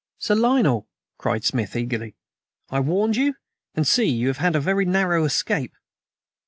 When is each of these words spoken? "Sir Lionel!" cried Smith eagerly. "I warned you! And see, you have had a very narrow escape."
"Sir 0.17 0.33
Lionel!" 0.33 0.87
cried 1.19 1.43
Smith 1.43 1.75
eagerly. 1.75 2.15
"I 2.71 2.79
warned 2.79 3.17
you! 3.17 3.35
And 3.75 3.85
see, 3.85 4.05
you 4.09 4.29
have 4.29 4.37
had 4.39 4.55
a 4.55 4.59
very 4.59 4.83
narrow 4.83 5.25
escape." 5.25 5.75